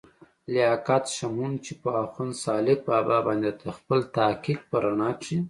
لياقت 0.53 1.03
شمعون، 1.15 1.53
چې 1.65 1.71
پۀ 1.81 1.89
اخون 2.03 2.29
سالاک 2.41 2.79
بابا 2.89 3.17
باندې 3.27 3.49
دَخپل 3.63 3.99
تحقيق 4.15 4.59
پۀ 4.69 4.77
رڼا 4.83 5.09
کښې 5.19 5.37